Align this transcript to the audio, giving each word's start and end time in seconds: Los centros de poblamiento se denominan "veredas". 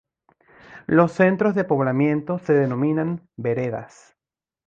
Los 0.87 1.11
centros 1.11 1.53
de 1.53 1.63
poblamiento 1.63 2.39
se 2.39 2.53
denominan 2.53 3.29
"veredas". 3.37 4.17